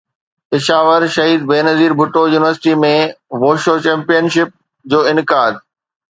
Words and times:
Peshawar 0.51 1.01
Shaheed 1.15 1.41
Benazir 1.51 1.91
Bhutto 1.99 2.23
university 2.33 2.73
۾ 2.85 2.91
wushu 3.45 3.75
champion 3.85 4.25
ship 4.39 4.49
جو 4.95 4.99
انعقاد 5.13 5.53